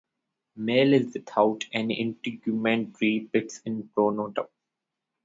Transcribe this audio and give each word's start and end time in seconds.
Male 0.55 0.95
is 0.95 1.13
without 1.13 1.65
any 1.71 2.03
integumentary 2.03 3.31
pits 3.31 3.61
in 3.65 3.83
pronotum. 3.89 4.47